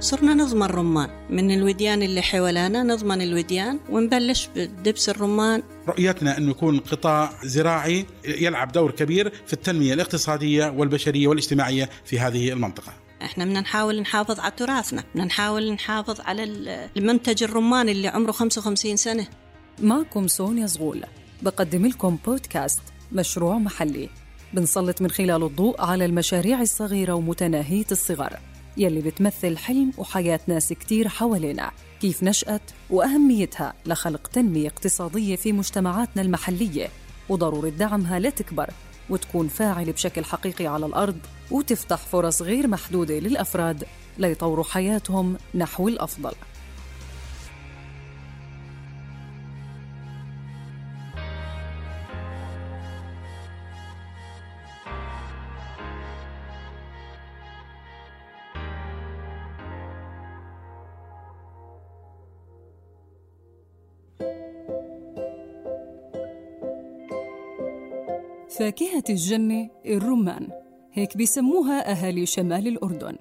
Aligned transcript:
صرنا 0.00 0.34
نضمن 0.34 0.62
الرمان. 0.62 1.10
من 1.30 1.50
الوديان 1.50 2.02
اللي 2.02 2.22
حوالينا 2.22 2.82
نضمن 2.82 3.22
الوديان 3.22 3.78
ونبلش 3.90 4.48
بدبس 4.56 5.08
الرمان. 5.08 5.62
رؤيتنا 5.88 6.38
أنه 6.38 6.50
يكون 6.50 6.80
قطاع 6.80 7.30
زراعي 7.44 8.06
يلعب 8.24 8.72
دور 8.72 8.90
كبير 8.90 9.32
في 9.46 9.52
التنمية 9.52 9.94
الاقتصادية 9.94 10.70
والبشرية 10.70 11.28
والاجتماعية 11.28 11.90
في 12.04 12.18
هذه 12.18 12.52
المنطقة. 12.52 12.92
إحنا 13.22 13.44
بدنا 13.44 13.60
نحاول 13.60 14.00
نحافظ 14.00 14.40
على 14.40 14.52
تراثنا 14.56 15.04
بدنا 15.14 15.24
نحاول 15.24 15.72
نحافظ 15.72 16.20
على 16.20 16.44
المنتج 16.96 17.42
الرمان 17.42 17.88
اللي 17.88 18.08
عمره 18.08 18.32
55 18.32 18.96
سنة. 18.96 19.26
معكم 19.82 20.28
سونيا 20.28 20.66
زغول. 20.66 21.04
بقدم 21.42 21.86
لكم 21.86 22.18
بودكاست 22.26 22.80
مشروع 23.12 23.58
محلي. 23.58 24.08
بنسلط 24.52 25.02
من 25.02 25.10
خلاله 25.10 25.46
الضوء 25.46 25.80
على 25.80 26.04
المشاريع 26.04 26.60
الصغيرة 26.60 27.12
ومتناهية 27.12 27.86
الصغر. 27.92 28.38
يلي 28.78 29.00
بتمثل 29.00 29.56
حلم 29.56 29.92
وحياة 29.98 30.40
ناس 30.46 30.72
كتير 30.72 31.08
حوالينا 31.08 31.70
كيف 32.00 32.22
نشأت 32.22 32.62
وأهميتها 32.90 33.74
لخلق 33.86 34.26
تنمية 34.26 34.68
اقتصادية 34.68 35.36
في 35.36 35.52
مجتمعاتنا 35.52 36.22
المحلية 36.22 36.88
وضرورة 37.28 37.68
دعمها 37.68 38.18
لتكبر 38.18 38.70
وتكون 39.10 39.48
فاعلة 39.48 39.92
بشكل 39.92 40.24
حقيقي 40.24 40.66
على 40.66 40.86
الأرض 40.86 41.18
وتفتح 41.50 41.96
فرص 41.96 42.42
غير 42.42 42.66
محدودة 42.68 43.18
للأفراد 43.18 43.84
ليطوروا 44.18 44.64
حياتهم 44.64 45.36
نحو 45.54 45.88
الأفضل. 45.88 46.32
فاكهة 68.58 69.04
الجنة 69.10 69.70
الرمان. 69.86 70.48
هيك 70.92 71.16
بيسموها 71.16 71.90
أهالي 71.90 72.26
شمال 72.26 72.68
الأردن. 72.68 73.16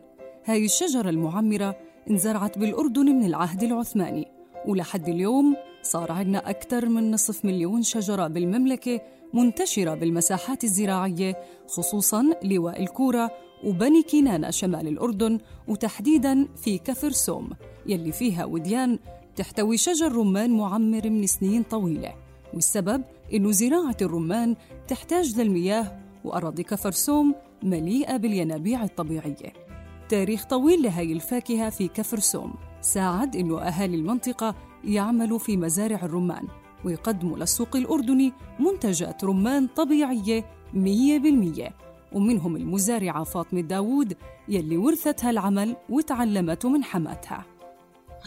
هاي 0.45 0.65
الشجرة 0.65 1.09
المعمرة 1.09 1.77
انزرعت 2.09 2.57
بالأردن 2.57 3.05
من 3.05 3.25
العهد 3.25 3.63
العثماني 3.63 4.27
ولحد 4.67 5.09
اليوم 5.09 5.55
صار 5.81 6.11
عندنا 6.11 6.49
أكثر 6.49 6.89
من 6.89 7.11
نصف 7.11 7.45
مليون 7.45 7.83
شجرة 7.83 8.27
بالمملكة 8.27 9.01
منتشرة 9.33 9.95
بالمساحات 9.95 10.63
الزراعية 10.63 11.35
خصوصاً 11.67 12.23
لواء 12.43 12.83
الكورة 12.83 13.31
وبني 13.63 14.03
كنانة 14.03 14.49
شمال 14.49 14.87
الأردن 14.87 15.39
وتحديداً 15.67 16.47
في 16.55 16.77
كفر 16.77 17.11
سوم 17.11 17.49
يلي 17.85 18.11
فيها 18.11 18.45
وديان 18.45 18.99
تحتوي 19.35 19.77
شجر 19.77 20.11
رمان 20.11 20.51
معمر 20.51 21.09
من 21.09 21.27
سنين 21.27 21.63
طويلة. 21.63 22.13
والسبب 22.53 23.03
إنه 23.33 23.51
زراعة 23.51 23.97
الرمان 24.01 24.55
تحتاج 24.87 25.39
للمياه 25.39 25.99
وأراضي 26.23 26.63
كفرسوم 26.63 27.35
مليئة 27.63 28.17
بالينابيع 28.17 28.83
الطبيعية. 28.83 29.53
تاريخ 30.09 30.45
طويل 30.45 30.83
لهي 30.83 31.13
الفاكهة 31.13 31.69
في 31.69 31.87
كفرسوم. 31.87 32.53
ساعد 32.81 33.35
إنه 33.35 33.61
أهالي 33.61 33.95
المنطقة 33.95 34.55
يعملوا 34.83 35.39
في 35.39 35.57
مزارع 35.57 35.99
الرمان 36.03 36.47
ويقدموا 36.85 37.37
للسوق 37.37 37.75
الأردني 37.75 38.33
منتجات 38.59 39.23
رمان 39.23 39.67
طبيعية 39.67 40.45
مية 40.73 41.19
بالمية. 41.19 41.73
ومنهم 42.11 42.55
المزارعة 42.55 43.23
فاطمة 43.23 43.61
داوود 43.61 44.13
يلي 44.49 44.77
ورثت 44.77 45.25
هالعمل 45.25 45.75
وتعلمته 45.89 46.69
من 46.69 46.83
حماتها. 46.83 47.45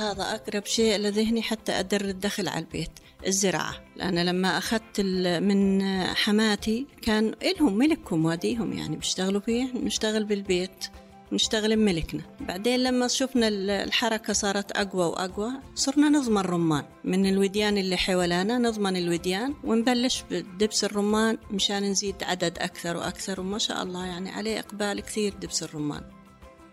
هذا 0.00 0.22
أقرب 0.22 0.66
شيء 0.66 0.96
لذهني 0.96 1.42
حتى 1.42 1.72
أدر 1.72 2.04
الدخل 2.04 2.48
على 2.48 2.64
البيت 2.64 2.90
الزراعة. 3.26 3.74
لأن 3.96 4.18
لما 4.18 4.58
أخذت 4.58 5.00
من 5.40 5.82
حماتي 6.14 6.86
كان 7.02 7.34
إلهم 7.42 7.78
ملكهم 7.78 8.24
واديهم 8.24 8.72
يعني 8.72 8.96
بيشتغلوا 8.96 9.40
فيه 9.40 9.72
نشتغل 9.74 10.24
بالبيت 10.24 10.84
نشتغل 11.32 11.76
بملكنا. 11.76 12.22
بعدين 12.40 12.80
لما 12.80 13.08
شفنا 13.08 13.48
الحركة 13.48 14.32
صارت 14.32 14.72
أقوى 14.72 15.04
وأقوى 15.04 15.52
صرنا 15.74 16.08
نضمن 16.08 16.40
رمان. 16.40 16.84
من 17.04 17.26
الوديان 17.26 17.78
اللي 17.78 17.96
حوالينا 17.96 18.58
نضمن 18.58 18.96
الوديان 18.96 19.54
ونبلش 19.64 20.24
بدبس 20.30 20.84
الرمان 20.84 21.38
مشان 21.50 21.82
نزيد 21.82 22.22
عدد 22.22 22.58
أكثر 22.58 22.96
وأكثر 22.96 23.40
وما 23.40 23.58
شاء 23.58 23.82
الله 23.82 24.06
يعني 24.06 24.30
عليه 24.30 24.58
إقبال 24.58 25.00
كثير 25.00 25.34
دبس 25.34 25.62
الرمان. 25.62 26.02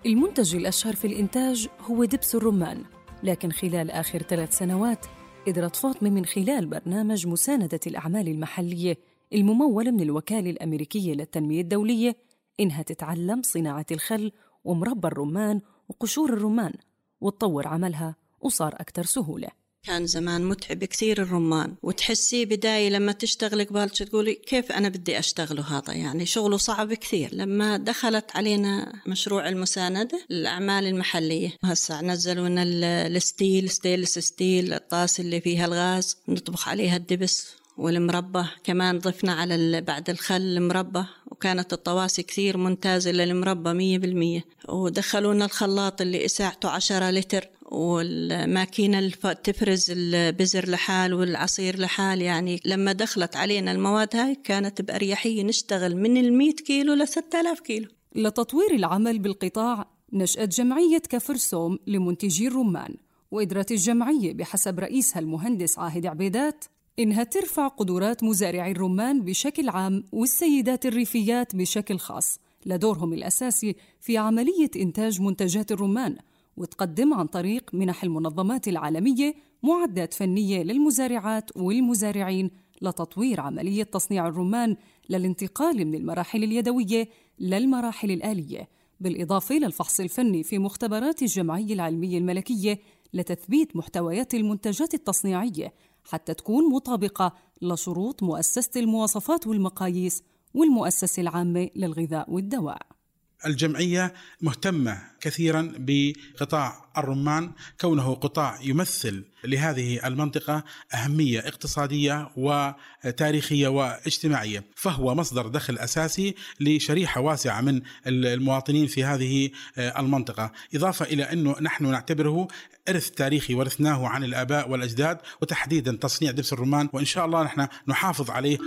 المنتج 0.06 0.56
الأشهر 0.56 0.96
في 0.96 1.08
الإنتاج 1.08 1.68
هو 1.82 2.06
دبس 2.06 2.36
الرمان. 2.36 2.84
لكن 3.24 3.52
خلال 3.52 3.92
آخر 3.92 4.22
ثلاث 4.22 4.58
سنوات 4.58 5.06
قدرت 5.48 5.76
فاطمة 5.76 6.10
من 6.10 6.26
خلال 6.26 6.66
برنامج 6.66 7.28
مساندة 7.28 7.80
الأعمال 7.88 8.28
المحلية 8.28 8.98
الممول 9.34 9.92
من 9.92 10.02
الوكالة 10.02 10.50
الأمريكية 10.50 11.14
للتنمية 11.14 11.62
الدولية 11.62 12.16
إنها 12.60 12.82
تتعلم 12.82 13.42
صناعة 13.42 13.86
الخل 13.92 14.32
ومربى 14.64 15.08
الرمان 15.08 15.62
وقشور 15.90 16.34
الرمان 16.34 16.74
وتطور 17.22 17.68
عملها 17.68 18.16
وصار 18.42 18.74
أكثر 18.74 19.04
سهولة. 19.04 19.48
كان 19.84 20.06
زمان 20.06 20.46
متعب 20.46 20.84
كثير 20.84 21.22
الرمان 21.22 21.76
وتحسيه 21.84 22.46
بداية 22.46 22.90
لما 22.90 23.12
تشتغلي 23.12 23.64
قبالك 23.64 23.98
تقولي 23.98 24.34
كيف 24.34 24.72
أنا 24.72 24.90
بدي 24.90 25.20
أشتغله 25.20 25.78
هذا؟ 25.78 25.94
يعني 25.94 26.26
شغله 26.26 26.58
صعب 26.58 26.94
كثير. 26.94 27.30
لما 27.34 27.78
دخلت 27.78 28.26
علينا 28.36 28.94
مشروع 29.08 29.50
المساندة 29.50 30.20
للأعمال 30.30 30.88
المحلية 30.88 31.54
هسا 31.64 32.02
نزلوا 32.02 32.50
لنا 32.50 32.64
ال 33.08 33.18
steel 33.18 33.70
stainless 33.70 34.20
steel 34.20 34.74
الطاس 34.74 35.20
اللي 35.20 35.42
فيها 35.42 35.66
الغاز 35.66 36.18
نطبخ 36.28 36.70
عليها 36.70 36.96
الدبس 36.98 37.48
والمربى. 37.78 38.44
كمان 38.64 39.00
ضفنا 39.00 39.34
على 39.34 39.82
بعد 39.82 40.10
الخل 40.10 40.36
المربى 40.42 41.04
وكانت 41.28 41.74
الطواسي 41.74 42.24
كثير 42.24 42.58
ممتازة 42.58 43.12
للمربى 43.12 43.74
مية 43.74 43.98
بالمية. 43.98 44.46
ودخلونا 44.70 45.46
الخلاط 45.46 46.02
اللي 46.02 46.26
إساعته 46.26 46.70
عشرة 46.70 47.10
لتر. 47.10 47.50
والماكينة 47.68 49.10
تفرز 49.44 49.92
البزر 49.92 50.70
لحال 50.70 51.14
والعصير 51.14 51.80
لحال 51.80 52.22
يعني 52.22 52.60
لما 52.66 52.92
دخلت 52.92 53.36
علينا 53.36 53.72
المواد 53.72 54.16
هاي 54.16 54.36
كانت 54.36 54.82
بأريحية 54.82 55.44
نشتغل 55.44 55.96
من 55.96 56.18
المية 56.18 56.56
كيلو 56.56 56.94
لستة 56.94 57.40
آلاف 57.42 57.60
كيلو. 57.60 57.88
لتطوير 58.16 58.76
العمل 58.76 59.20
بالقطاع 59.20 59.88
نشأت 60.14 60.50
جمعية 60.50 61.02
كفرسوم 61.10 61.80
لمنتجي 61.88 62.48
الرمان 62.48 62.96
وقدرت 63.32 63.72
الجمعية 63.72 64.34
بحسب 64.34 64.80
رئيسها 64.80 65.20
المهندس 65.20 65.80
عاهد 65.80 66.06
عبيدات 66.06 66.66
إنها 67.00 67.24
ترفع 67.24 67.68
قدرات 67.68 68.24
مزارعي 68.24 68.72
الرمان 68.72 69.22
بشكل 69.22 69.70
عام 69.70 70.04
والسيدات 70.12 70.86
الريفيات 70.86 71.56
بشكل 71.56 71.98
خاص 71.98 72.40
لدورهم 72.66 73.14
الأساسي 73.14 73.76
في 74.02 74.18
عملية 74.18 74.72
إنتاج 74.76 75.22
منتجات 75.22 75.72
الرمان 75.72 76.18
وتقدم 76.58 77.14
عن 77.14 77.28
طريق 77.28 77.70
منح 77.74 78.04
المنظمات 78.04 78.68
العالمية 78.68 79.36
معدات 79.64 80.14
فنية 80.14 80.64
للمزارعات 80.64 81.58
والمزارعين 81.58 82.52
لتطوير 82.82 83.42
عملية 83.42 83.84
تصنيع 83.84 84.28
الرمان 84.28 84.76
للانتقال 85.10 85.86
من 85.86 85.96
المراحل 85.96 86.44
اليدوية 86.44 87.10
للمراحل 87.40 88.12
الآلية 88.12 88.70
بالإضافة 89.00 89.56
للفحص 89.56 90.00
الفني 90.00 90.44
في 90.44 90.58
مختبرات 90.58 91.22
الجمعية 91.22 91.74
العلمية 91.74 92.18
الملكية 92.18 92.80
لتثبيت 93.14 93.76
محتويات 93.76 94.34
المنتجات 94.34 94.94
التصنيعية 94.94 95.74
حتى 96.04 96.34
تكون 96.34 96.72
مطابقة 96.72 97.34
لشروط 97.62 98.24
مؤسسة 98.24 98.80
المواصفات 98.80 99.48
والمقاييس 99.48 100.24
والمؤسسة 100.54 101.22
العامة 101.22 101.70
للغذاء 101.76 102.32
والدواء. 102.32 102.97
الجمعية 103.46 104.14
مهتمة 104.42 105.02
كثيرا 105.22 105.74
بقطاع 105.78 106.88
الرمان 106.98 107.52
كونه 107.82 108.14
قطاع 108.14 108.60
يمثل 108.62 109.24
لهذه 109.44 110.08
المنطقة 110.08 110.64
أهمية 110.94 111.40
اقتصادية 111.40 112.30
وتاريخية 112.36 113.68
واجتماعية 113.68 114.64
فهو 114.76 115.16
مصدر 115.16 115.48
دخل 115.48 115.78
أساسي 115.78 116.36
لشريحة 116.60 117.22
واسعة 117.22 117.62
من 117.62 117.82
المواطنين 118.08 118.88
في 118.88 119.04
هذه 119.04 119.50
المنطقة. 119.78 120.52
إضافة 120.76 121.06
إلى 121.06 121.24
أنه 121.24 121.56
نحن 121.62 121.92
نعتبره 121.92 122.48
إرث 122.90 123.10
تاريخي 123.10 123.54
ورثناه 123.54 124.08
عن 124.08 124.24
الآباء 124.24 124.70
والأجداد 124.70 125.18
وتحديدا 125.42 125.96
تصنيع 125.96 126.32
دبس 126.32 126.54
الرمان 126.54 126.90
وإن 126.94 127.06
شاء 127.06 127.26
الله 127.26 127.44
نحن 127.44 127.68
نحافظ 127.88 128.30
عليه 128.32 128.58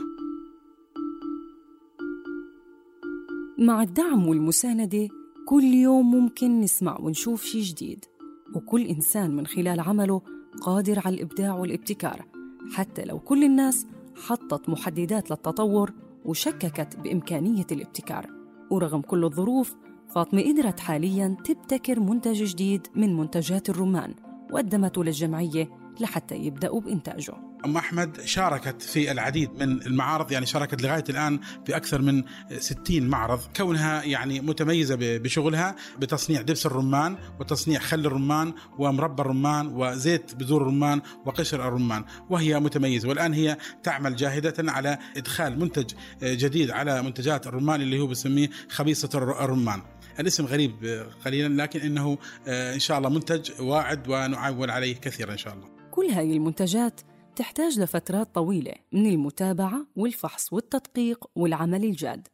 مع 3.61 3.83
الدعم 3.83 4.29
والمساندة 4.29 5.09
كل 5.47 5.65
يوم 5.65 6.11
ممكن 6.11 6.61
نسمع 6.61 6.99
ونشوف 7.01 7.45
شي 7.45 7.61
جديد. 7.61 8.05
وكل 8.55 8.87
إنسان 8.87 9.37
من 9.37 9.47
خلال 9.47 9.81
عمله 9.81 10.23
قادر 10.63 11.03
على 11.05 11.15
الإبداع 11.15 11.55
والابتكار 11.55 12.27
حتى 12.73 13.05
لو 13.05 13.19
كل 13.19 13.45
الناس 13.45 13.87
حطت 14.27 14.69
محددات 14.69 15.31
للتطور 15.31 15.93
وشككت 16.25 16.97
بإمكانية 16.97 17.67
الابتكار. 17.73 18.31
ورغم 18.71 19.01
كل 19.01 19.25
الظروف 19.25 19.77
فاطمة 20.09 20.43
قدرت 20.43 20.81
حالياً 20.81 21.37
تبتكر 21.45 22.01
منتج 22.01 22.45
جديد 22.45 22.87
من 22.97 23.17
منتجات 23.17 23.71
الرمان 23.71 24.15
وقدمته 24.53 25.05
للجمعية 25.05 25.71
لحتى 26.01 26.37
يبدأوا 26.37 26.81
بإنتاجه. 26.81 27.50
أم 27.65 27.77
أحمد 27.77 28.21
شاركت 28.21 28.83
في 28.83 29.13
العديد 29.13 29.51
من 29.63 29.83
المعارض 29.83 30.33
يعني 30.33 30.47
شاركت 30.47 30.83
لغاية 30.83 31.05
الآن 31.09 31.41
في 31.67 31.77
أكثر 31.77 32.03
من 32.03 32.23
60 32.59 33.09
معرض. 33.09 33.41
كونها 33.57 34.03
يعني 34.03 34.41
متميزة 34.41 34.97
بشغلها 35.01 35.77
بتصنيع 35.99 36.43
دبس 36.43 36.67
الرمان 36.67 37.17
وتصنيع 37.41 37.81
خل 37.81 38.07
الرمان 38.07 38.53
ومربى 38.79 39.23
الرمان 39.23 39.67
وزيت 39.67 40.35
بذور 40.35 40.63
الرمان 40.63 41.01
وقشر 41.27 41.69
الرمان 41.69 42.05
وهي 42.31 42.61
متميزة. 42.61 43.09
والآن 43.09 43.35
هي 43.35 43.57
تعمل 43.83 44.17
جاهدة 44.17 44.73
على 44.73 44.99
إدخال 45.17 45.59
منتج 45.59 45.91
جديد 46.23 46.71
على 46.71 47.03
منتجات 47.03 47.47
الرمان 47.47 47.81
اللي 47.81 48.01
هو 48.01 48.07
بسميه 48.07 48.51
خبيصة 48.69 49.11
الرمان. 49.15 49.83
الاسم 50.21 50.47
غريب 50.47 51.05
قليلا 51.25 51.63
لكن 51.63 51.81
إنه 51.81 52.19
إن 52.49 52.79
شاء 52.79 52.99
الله 52.99 53.09
منتج 53.09 53.51
واعد 53.61 54.09
ونعول 54.09 54.71
عليه 54.71 54.95
كثيرا 54.95 55.33
إن 55.33 55.39
شاء 55.39 55.55
الله. 55.55 55.69
كل 55.91 56.07
هاي 56.07 56.33
المنتجات 56.33 57.01
تحتاج 57.41 57.81
لفترات 57.81 58.35
طويلة 58.35 58.73
من 58.93 59.07
المتابعة 59.07 59.87
والفحص 59.97 60.53
والتدقيق 60.53 61.31
والعمل 61.35 61.85
الجاد 61.85 62.29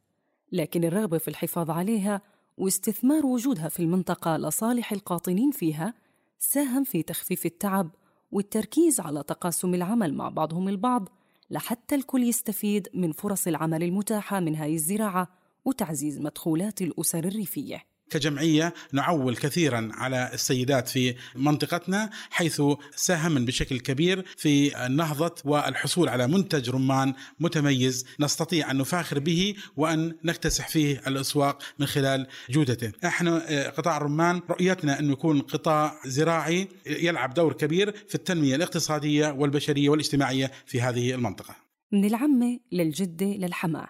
لكن 0.53 0.85
الرغبة 0.85 1.19
في 1.19 1.29
الحفاظ 1.29 1.71
عليها 1.71 2.21
واستثمار 2.59 3.27
وجودها 3.27 3.69
في 3.69 3.81
المنطقة 3.81 4.37
لصالح 4.37 4.93
القاطنين 4.93 5.51
فيها 5.51 5.95
ساهم 6.39 6.85
في 6.85 7.03
تخفيف 7.03 7.47
التعب 7.47 7.91
والتركيز 8.33 9.01
على 9.01 9.23
تقاسم 9.23 9.75
العمل 9.75 10.15
مع 10.15 10.29
بعضهم 10.29 10.69
البعض 10.69 11.09
لحتى 11.51 11.95
الكل 11.95 12.23
يستفيد 12.23 12.89
من 12.95 13.13
فرص 13.13 13.47
العمل 13.47 13.83
المتاحة 13.83 14.41
من 14.41 14.57
هاي 14.57 14.75
الزراعة 14.75 15.29
وتعزيز 15.65 16.21
مدخولات 16.21 16.83
الأسر 16.83 17.25
الريفية. 17.25 17.96
كجمعية 18.11 18.75
نعول 18.93 19.37
كثيرا 19.37 19.91
على 19.93 20.31
السيدات 20.33 20.89
في 20.89 21.15
منطقتنا 21.35 22.11
حيث 22.31 22.63
ساهمن 22.97 23.45
بشكل 23.45 23.81
كبير 23.81 24.25
في 24.37 24.87
النهضة 24.87 25.35
والحصول 25.45 26.09
على 26.09 26.27
منتج 26.27 26.71
رمان 26.71 27.15
متميز 27.41 28.07
نستطيع 28.21 28.71
أن 28.71 28.79
نفاخر 28.79 29.19
به 29.19 29.55
وأن 29.77 30.15
نكتسح 30.25 30.69
فيه 30.69 31.03
الأسواق 31.07 31.63
من 31.79 31.87
خلال 31.87 32.27
جودته. 32.51 32.93
إحنا 33.05 33.71
قطاع 33.71 33.97
الرمان 33.97 34.41
رؤيتنا 34.51 34.99
انه 34.99 35.13
يكون 35.13 35.41
قطاع 35.41 36.01
زراعي 36.07 36.69
يلعب 36.87 37.35
دور 37.35 37.53
كبير 37.53 37.95
في 38.09 38.15
التنمية 38.15 38.57
الاقتصادية 38.57 39.31
والبشرية 39.33 39.89
والاجتماعية 39.89 40.51
في 40.67 40.81
هذه 40.81 41.15
المنطقة. 41.15 41.57
من 41.93 42.05
العمه 42.05 42.59
للجدة 42.73 43.27
للحماة 43.27 43.89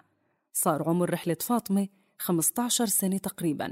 صار 0.53 0.83
عمر 0.83 1.09
رحلة 1.09 1.37
فاطمة 1.41 1.87
15 2.19 2.85
سنة 2.85 3.17
تقريبا 3.17 3.71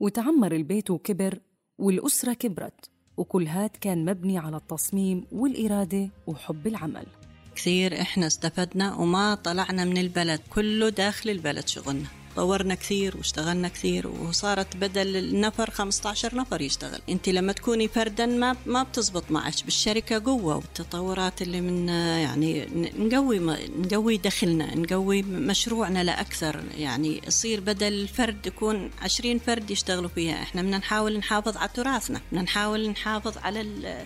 وتعمر 0.00 0.52
البيت 0.52 0.90
وكبر 0.90 1.38
والأسرة 1.78 2.32
كبرت 2.32 2.90
وكل 3.16 3.46
هاد 3.46 3.70
كان 3.70 4.04
مبني 4.04 4.38
على 4.38 4.56
التصميم 4.56 5.24
والإرادة 5.32 6.08
وحب 6.26 6.66
العمل. 6.66 7.06
كثير 7.54 8.00
إحنا 8.00 8.26
استفدنا 8.26 8.94
وما 8.94 9.34
طلعنا 9.34 9.84
من 9.84 9.98
البلد 9.98 10.40
كله 10.54 10.88
داخل 10.88 11.30
البلد 11.30 11.68
شغلنا. 11.68 12.17
طورنا 12.38 12.74
كثير 12.74 13.16
واشتغلنا 13.16 13.68
كثير 13.68 14.06
وصارت 14.06 14.76
بدل 14.76 15.16
النفر 15.16 15.70
15 15.70 16.34
نفر 16.34 16.60
يشتغل. 16.60 17.00
انت 17.08 17.28
لما 17.28 17.52
تكوني 17.52 17.88
فردا 17.88 18.26
ما 18.26 18.56
ما 18.66 18.82
بتزبط 18.82 19.24
معك 19.30 19.64
بالشركة 19.64 20.22
قوة 20.24 20.56
والتطورات 20.56 21.42
اللي 21.42 21.60
من 21.60 21.88
يعني 21.88 22.68
نقوي 22.98 23.38
نقوي 23.78 24.16
دخلنا 24.16 24.74
نقوي 24.74 25.22
مشروعنا 25.22 26.04
لأكثر. 26.04 26.62
يعني 26.76 27.20
يصير 27.26 27.60
بدل 27.60 27.92
الفرد 27.92 28.46
يكون 28.46 28.90
20 29.02 29.38
فرد 29.38 29.70
يشتغلوا 29.70 30.10
فيها. 30.14 30.42
إحنا 30.42 30.62
بدنا 30.62 30.78
نحاول 30.78 31.18
نحافظ 31.18 31.56
على 31.56 31.70
تراثنا 31.74 32.20
بدنا 32.30 32.42
نحاول 32.42 32.88
نحافظ 32.88 33.38
على 33.38 33.60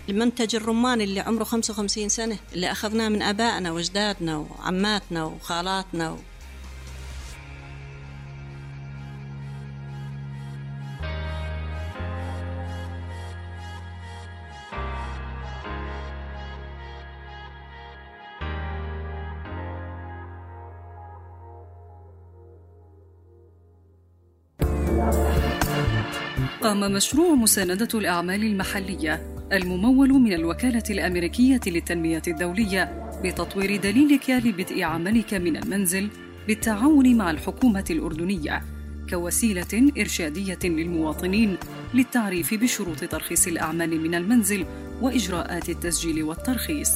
المنتج 0.09 0.55
الرمان 0.55 1.01
اللي 1.01 1.19
عمره 1.19 1.43
55 1.43 2.09
سنة 2.09 2.37
اللي 2.53 2.71
أخذناه 2.71 3.09
من 3.09 3.21
آبائنا 3.21 3.71
وأجدادنا 3.71 4.37
وعماتنا 4.37 5.23
وخالاتنا 5.23 6.17
قام 26.63 26.79
مشروع 26.79 27.35
مساندة 27.35 27.87
الأعمال 27.93 28.43
المحلية 28.43 29.35
الممول 29.53 30.09
من 30.09 30.33
الوكالة 30.33 30.83
الأمريكية 30.89 31.59
للتنمية 31.67 32.21
الدولية 32.27 33.11
بتطوير 33.23 33.81
دليلك 33.81 34.29
لبدء 34.29 34.83
عملك 34.83 35.33
من 35.33 35.57
المنزل 35.57 36.09
بالتعاون 36.47 37.17
مع 37.17 37.31
الحكومة 37.31 37.85
الأردنية 37.89 38.61
كوسيلة 39.09 39.91
إرشادية 39.97 40.59
للمواطنين 40.63 41.57
للتعريف 41.93 42.53
بشروط 42.53 43.03
ترخيص 43.03 43.47
الأعمال 43.47 44.01
من 44.01 44.15
المنزل 44.15 44.65
وإجراءات 45.01 45.69
التسجيل 45.69 46.23
والترخيص. 46.23 46.91